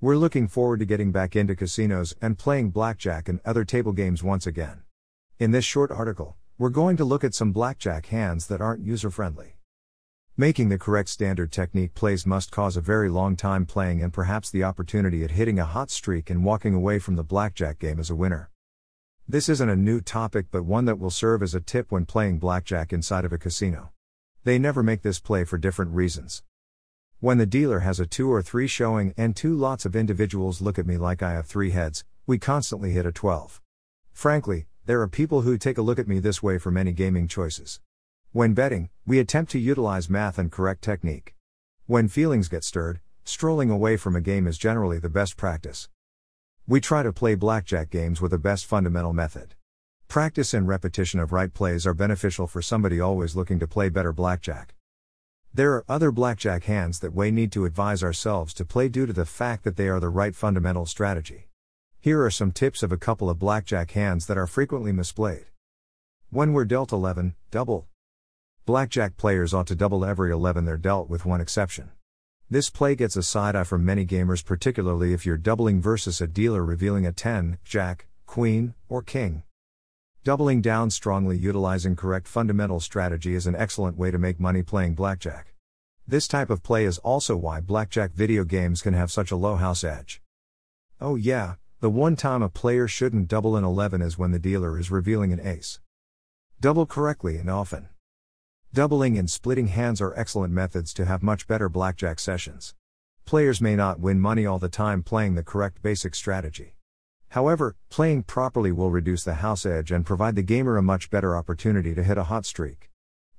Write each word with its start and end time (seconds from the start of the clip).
We're 0.00 0.16
looking 0.16 0.46
forward 0.46 0.78
to 0.78 0.86
getting 0.86 1.10
back 1.10 1.34
into 1.34 1.56
casinos 1.56 2.14
and 2.22 2.38
playing 2.38 2.70
blackjack 2.70 3.28
and 3.28 3.40
other 3.44 3.64
table 3.64 3.90
games 3.90 4.22
once 4.22 4.46
again. 4.46 4.82
In 5.40 5.50
this 5.50 5.64
short 5.64 5.90
article, 5.90 6.36
we're 6.56 6.68
going 6.68 6.96
to 6.98 7.04
look 7.04 7.24
at 7.24 7.34
some 7.34 7.50
blackjack 7.50 8.06
hands 8.06 8.46
that 8.46 8.60
aren't 8.60 8.86
user 8.86 9.10
friendly. 9.10 9.56
Making 10.36 10.68
the 10.68 10.78
correct 10.78 11.08
standard 11.08 11.50
technique 11.50 11.94
plays 11.94 12.24
must 12.24 12.52
cause 12.52 12.76
a 12.76 12.80
very 12.80 13.08
long 13.08 13.34
time 13.34 13.66
playing 13.66 14.00
and 14.00 14.12
perhaps 14.12 14.50
the 14.50 14.62
opportunity 14.62 15.24
at 15.24 15.32
hitting 15.32 15.58
a 15.58 15.64
hot 15.64 15.90
streak 15.90 16.30
and 16.30 16.44
walking 16.44 16.74
away 16.74 17.00
from 17.00 17.16
the 17.16 17.24
blackjack 17.24 17.80
game 17.80 17.98
as 17.98 18.08
a 18.08 18.14
winner. 18.14 18.50
This 19.26 19.48
isn't 19.48 19.68
a 19.68 19.74
new 19.74 20.00
topic 20.00 20.46
but 20.52 20.62
one 20.64 20.84
that 20.84 21.00
will 21.00 21.10
serve 21.10 21.42
as 21.42 21.56
a 21.56 21.60
tip 21.60 21.90
when 21.90 22.06
playing 22.06 22.38
blackjack 22.38 22.92
inside 22.92 23.24
of 23.24 23.32
a 23.32 23.38
casino. 23.38 23.90
They 24.44 24.60
never 24.60 24.84
make 24.84 25.02
this 25.02 25.18
play 25.18 25.42
for 25.42 25.58
different 25.58 25.90
reasons. 25.90 26.44
When 27.20 27.38
the 27.38 27.46
dealer 27.46 27.80
has 27.80 27.98
a 27.98 28.06
2 28.06 28.30
or 28.32 28.42
3 28.42 28.68
showing 28.68 29.12
and 29.16 29.34
two 29.34 29.52
lots 29.52 29.84
of 29.84 29.96
individuals 29.96 30.60
look 30.60 30.78
at 30.78 30.86
me 30.86 30.96
like 30.96 31.20
I 31.20 31.32
have 31.32 31.46
3 31.46 31.72
heads, 31.72 32.04
we 32.28 32.38
constantly 32.38 32.92
hit 32.92 33.06
a 33.06 33.10
12. 33.10 33.60
Frankly, 34.12 34.66
there 34.86 35.00
are 35.00 35.08
people 35.08 35.40
who 35.40 35.58
take 35.58 35.78
a 35.78 35.82
look 35.82 35.98
at 35.98 36.06
me 36.06 36.20
this 36.20 36.44
way 36.44 36.58
for 36.58 36.70
many 36.70 36.92
gaming 36.92 37.26
choices. 37.26 37.80
When 38.30 38.54
betting, 38.54 38.90
we 39.04 39.18
attempt 39.18 39.50
to 39.50 39.58
utilize 39.58 40.08
math 40.08 40.38
and 40.38 40.52
correct 40.52 40.80
technique. 40.80 41.34
When 41.86 42.06
feelings 42.06 42.46
get 42.46 42.62
stirred, 42.62 43.00
strolling 43.24 43.68
away 43.68 43.96
from 43.96 44.14
a 44.14 44.20
game 44.20 44.46
is 44.46 44.56
generally 44.56 45.00
the 45.00 45.08
best 45.08 45.36
practice. 45.36 45.88
We 46.68 46.80
try 46.80 47.02
to 47.02 47.12
play 47.12 47.34
blackjack 47.34 47.90
games 47.90 48.20
with 48.20 48.30
the 48.30 48.38
best 48.38 48.64
fundamental 48.64 49.12
method. 49.12 49.56
Practice 50.06 50.54
and 50.54 50.68
repetition 50.68 51.18
of 51.18 51.32
right 51.32 51.52
plays 51.52 51.84
are 51.84 51.94
beneficial 51.94 52.46
for 52.46 52.62
somebody 52.62 53.00
always 53.00 53.34
looking 53.34 53.58
to 53.58 53.66
play 53.66 53.88
better 53.88 54.12
blackjack. 54.12 54.76
There 55.54 55.72
are 55.72 55.84
other 55.88 56.12
blackjack 56.12 56.64
hands 56.64 57.00
that 57.00 57.14
we 57.14 57.30
need 57.30 57.50
to 57.52 57.64
advise 57.64 58.02
ourselves 58.02 58.52
to 58.54 58.64
play 58.64 58.88
due 58.88 59.06
to 59.06 59.12
the 59.12 59.24
fact 59.24 59.64
that 59.64 59.76
they 59.76 59.88
are 59.88 59.98
the 59.98 60.08
right 60.08 60.36
fundamental 60.36 60.86
strategy. 60.86 61.48
Here 61.98 62.22
are 62.22 62.30
some 62.30 62.52
tips 62.52 62.82
of 62.82 62.92
a 62.92 62.96
couple 62.96 63.28
of 63.28 63.38
blackjack 63.38 63.90
hands 63.92 64.26
that 64.26 64.38
are 64.38 64.46
frequently 64.46 64.92
misplayed. 64.92 65.46
When 66.30 66.52
we're 66.52 66.64
dealt 66.64 66.92
11, 66.92 67.34
double. 67.50 67.86
Blackjack 68.66 69.16
players 69.16 69.54
ought 69.54 69.66
to 69.68 69.74
double 69.74 70.04
every 70.04 70.30
11 70.30 70.66
they're 70.66 70.76
dealt 70.76 71.08
with 71.08 71.24
one 71.24 71.40
exception. 71.40 71.90
This 72.50 72.70
play 72.70 72.94
gets 72.94 73.16
a 73.16 73.22
side 73.22 73.56
eye 73.56 73.64
from 73.64 73.84
many 73.84 74.06
gamers, 74.06 74.44
particularly 74.44 75.12
if 75.12 75.26
you're 75.26 75.36
doubling 75.36 75.80
versus 75.80 76.20
a 76.20 76.26
dealer 76.26 76.64
revealing 76.64 77.06
a 77.06 77.12
10, 77.12 77.58
Jack, 77.64 78.06
Queen, 78.26 78.74
or 78.88 79.02
King. 79.02 79.42
Doubling 80.28 80.60
down 80.60 80.90
strongly 80.90 81.38
utilizing 81.38 81.96
correct 81.96 82.28
fundamental 82.28 82.80
strategy 82.80 83.34
is 83.34 83.46
an 83.46 83.56
excellent 83.56 83.96
way 83.96 84.10
to 84.10 84.18
make 84.18 84.38
money 84.38 84.62
playing 84.62 84.92
blackjack. 84.92 85.54
This 86.06 86.28
type 86.28 86.50
of 86.50 86.62
play 86.62 86.84
is 86.84 86.98
also 86.98 87.34
why 87.34 87.62
blackjack 87.62 88.12
video 88.12 88.44
games 88.44 88.82
can 88.82 88.92
have 88.92 89.10
such 89.10 89.30
a 89.30 89.36
low 89.36 89.56
house 89.56 89.82
edge. 89.82 90.20
Oh, 91.00 91.16
yeah, 91.16 91.54
the 91.80 91.88
one 91.88 92.14
time 92.14 92.42
a 92.42 92.50
player 92.50 92.86
shouldn't 92.86 93.28
double 93.28 93.56
an 93.56 93.64
11 93.64 94.02
is 94.02 94.18
when 94.18 94.32
the 94.32 94.38
dealer 94.38 94.78
is 94.78 94.90
revealing 94.90 95.32
an 95.32 95.40
ace. 95.40 95.80
Double 96.60 96.84
correctly 96.84 97.38
and 97.38 97.48
often. 97.48 97.88
Doubling 98.74 99.16
and 99.16 99.30
splitting 99.30 99.68
hands 99.68 100.02
are 100.02 100.12
excellent 100.14 100.52
methods 100.52 100.92
to 100.92 101.06
have 101.06 101.22
much 101.22 101.46
better 101.46 101.70
blackjack 101.70 102.18
sessions. 102.20 102.74
Players 103.24 103.62
may 103.62 103.76
not 103.76 103.98
win 103.98 104.20
money 104.20 104.44
all 104.44 104.58
the 104.58 104.68
time 104.68 105.02
playing 105.02 105.36
the 105.36 105.42
correct 105.42 105.80
basic 105.80 106.14
strategy. 106.14 106.74
However, 107.30 107.76
playing 107.90 108.22
properly 108.22 108.72
will 108.72 108.90
reduce 108.90 109.24
the 109.24 109.34
house 109.34 109.66
edge 109.66 109.92
and 109.92 110.06
provide 110.06 110.34
the 110.34 110.42
gamer 110.42 110.76
a 110.76 110.82
much 110.82 111.10
better 111.10 111.36
opportunity 111.36 111.94
to 111.94 112.02
hit 112.02 112.16
a 112.16 112.24
hot 112.24 112.46
streak. 112.46 112.90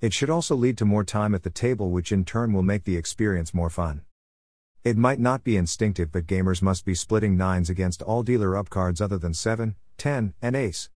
It 0.00 0.12
should 0.12 0.30
also 0.30 0.54
lead 0.54 0.76
to 0.78 0.84
more 0.84 1.04
time 1.04 1.34
at 1.34 1.42
the 1.42 1.50
table, 1.50 1.90
which 1.90 2.12
in 2.12 2.24
turn 2.24 2.52
will 2.52 2.62
make 2.62 2.84
the 2.84 2.96
experience 2.96 3.54
more 3.54 3.70
fun. 3.70 4.02
It 4.84 4.96
might 4.96 5.18
not 5.18 5.42
be 5.42 5.56
instinctive, 5.56 6.12
but 6.12 6.26
gamers 6.26 6.62
must 6.62 6.84
be 6.84 6.94
splitting 6.94 7.36
nines 7.36 7.68
against 7.68 8.02
all 8.02 8.22
dealer 8.22 8.56
up 8.56 8.70
cards 8.70 9.00
other 9.00 9.18
than 9.18 9.34
7, 9.34 9.74
10, 9.96 10.34
and 10.40 10.54
ace. 10.54 10.90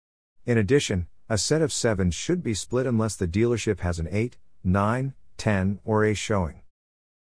In 0.46 0.58
addition, 0.58 1.08
a 1.28 1.38
set 1.38 1.62
of 1.62 1.74
sevens 1.74 2.14
should 2.14 2.44
be 2.44 2.54
split 2.54 2.86
unless 2.86 3.16
the 3.16 3.28
dealership 3.28 3.80
has 3.80 4.00
an 4.00 4.08
8, 4.12 4.38
9, 4.64 5.14
10, 5.38 5.80
or 5.84 6.06
ace 6.06 6.18
showing. 6.18 6.62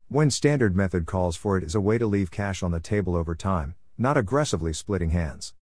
When 0.08 0.32
standard 0.32 0.76
method 0.76 1.06
calls 1.06 1.36
for 1.36 1.58
it 1.58 1.64
is 1.64 1.76
a 1.76 1.82
way 1.82 1.98
to 1.98 2.08
leave 2.08 2.32
cash 2.32 2.64
on 2.64 2.72
the 2.72 2.80
table 2.80 3.16
over 3.16 3.36
time, 3.36 3.76
not 3.98 4.16
aggressively 4.16 4.74
splitting 4.74 5.10
hands. 5.10 5.56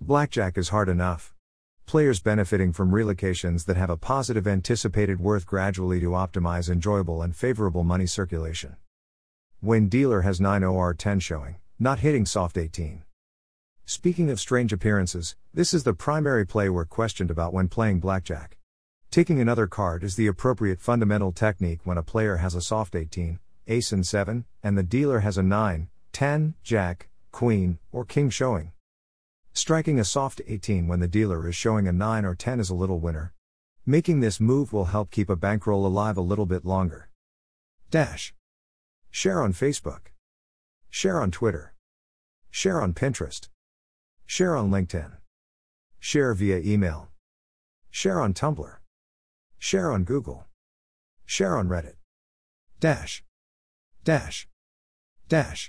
Blackjack 0.00 0.56
is 0.56 0.68
hard 0.68 0.88
enough. 0.88 1.34
Players 1.86 2.20
benefiting 2.20 2.72
from 2.72 2.92
relocations 2.92 3.64
that 3.64 3.76
have 3.76 3.90
a 3.90 3.96
positive 3.96 4.46
anticipated 4.46 5.18
worth 5.18 5.44
gradually 5.44 5.98
to 5.98 6.10
optimize 6.10 6.70
enjoyable 6.70 7.20
and 7.20 7.34
favorable 7.34 7.82
money 7.82 8.06
circulation. 8.06 8.76
When 9.60 9.88
dealer 9.88 10.20
has 10.20 10.40
9 10.40 10.62
OR 10.62 10.94
10 10.94 11.18
showing, 11.18 11.56
not 11.80 11.98
hitting 11.98 12.24
soft 12.26 12.56
18. 12.56 13.02
Speaking 13.86 14.30
of 14.30 14.38
strange 14.38 14.72
appearances, 14.72 15.34
this 15.52 15.74
is 15.74 15.82
the 15.82 15.92
primary 15.92 16.46
play 16.46 16.68
we're 16.68 16.84
questioned 16.84 17.30
about 17.30 17.52
when 17.52 17.66
playing 17.66 17.98
blackjack. 17.98 18.56
Taking 19.10 19.40
another 19.40 19.66
card 19.66 20.04
is 20.04 20.14
the 20.14 20.28
appropriate 20.28 20.80
fundamental 20.80 21.32
technique 21.32 21.80
when 21.82 21.98
a 21.98 22.04
player 22.04 22.36
has 22.36 22.54
a 22.54 22.62
soft 22.62 22.94
18, 22.94 23.40
ace 23.66 23.90
and 23.90 24.06
7, 24.06 24.44
and 24.62 24.78
the 24.78 24.84
dealer 24.84 25.20
has 25.20 25.36
a 25.36 25.42
9, 25.42 25.88
10, 26.12 26.54
jack, 26.62 27.08
queen, 27.30 27.78
or 27.92 28.04
king 28.04 28.30
showing. 28.30 28.72
Striking 29.52 29.98
a 29.98 30.04
soft 30.04 30.40
18 30.46 30.88
when 30.88 31.00
the 31.00 31.08
dealer 31.08 31.48
is 31.48 31.56
showing 31.56 31.88
a 31.88 31.92
9 31.92 32.24
or 32.24 32.34
10 32.34 32.60
is 32.60 32.70
a 32.70 32.74
little 32.74 33.00
winner. 33.00 33.34
Making 33.84 34.20
this 34.20 34.40
move 34.40 34.72
will 34.72 34.86
help 34.86 35.10
keep 35.10 35.28
a 35.28 35.36
bankroll 35.36 35.86
alive 35.86 36.16
a 36.16 36.22
little 36.22 36.46
bit 36.46 36.64
longer. 36.64 37.10
Dash. 37.90 38.32
Share 39.10 39.42
on 39.42 39.52
Facebook. 39.52 40.12
Share 40.88 41.20
on 41.20 41.30
Twitter. 41.30 41.74
Share 42.50 42.80
on 42.80 42.94
Pinterest. 42.94 43.48
Share 44.26 44.56
on 44.56 44.70
LinkedIn. 44.70 45.16
Share 45.98 46.34
via 46.34 46.58
email. 46.58 47.08
Share 47.90 48.20
on 48.20 48.32
Tumblr. 48.32 48.76
Share 49.58 49.90
on 49.90 50.04
Google. 50.04 50.46
Share 51.26 51.56
on 51.56 51.68
Reddit. 51.68 51.96
Dash. 52.78 53.24
Dash. 54.04 54.48
Dash. 55.28 55.68